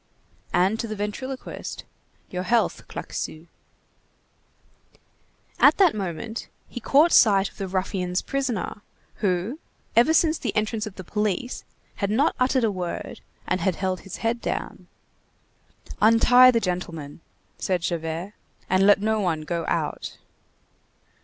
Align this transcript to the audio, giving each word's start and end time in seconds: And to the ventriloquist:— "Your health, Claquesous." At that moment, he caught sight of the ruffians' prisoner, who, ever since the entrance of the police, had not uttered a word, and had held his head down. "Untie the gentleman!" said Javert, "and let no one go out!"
And 0.51 0.79
to 0.79 0.87
the 0.87 0.95
ventriloquist:— 0.95 1.83
"Your 2.31 2.41
health, 2.41 2.87
Claquesous." 2.87 3.45
At 5.59 5.77
that 5.77 5.93
moment, 5.93 6.47
he 6.67 6.79
caught 6.79 7.11
sight 7.11 7.49
of 7.51 7.57
the 7.57 7.67
ruffians' 7.67 8.23
prisoner, 8.23 8.81
who, 9.17 9.59
ever 9.95 10.11
since 10.11 10.39
the 10.39 10.55
entrance 10.55 10.87
of 10.87 10.95
the 10.95 11.03
police, 11.03 11.65
had 11.97 12.09
not 12.09 12.33
uttered 12.39 12.63
a 12.63 12.71
word, 12.71 13.21
and 13.45 13.61
had 13.61 13.75
held 13.75 13.99
his 13.99 14.17
head 14.25 14.41
down. 14.41 14.87
"Untie 16.01 16.49
the 16.49 16.59
gentleman!" 16.59 17.21
said 17.59 17.83
Javert, 17.83 18.33
"and 18.71 18.87
let 18.87 19.01
no 19.01 19.19
one 19.19 19.41
go 19.41 19.65
out!" 19.67 20.17